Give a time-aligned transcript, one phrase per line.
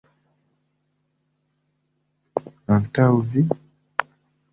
[2.77, 3.05] Antaŭ
[3.35, 3.45] vi?